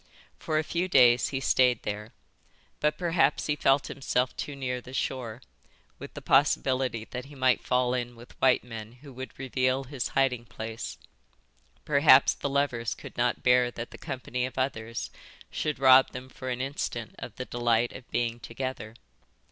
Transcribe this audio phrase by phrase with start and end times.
[0.39, 2.11] For a few days he stayed there.
[2.79, 5.43] But perhaps he felt himself too near the shore,
[5.99, 10.07] with the possibility that he might fall in with white men who would reveal his
[10.17, 10.97] hiding place;
[11.85, 15.11] perhaps the lovers could not bear that the company of others
[15.51, 18.95] should rob them for an instant of the delight of being together.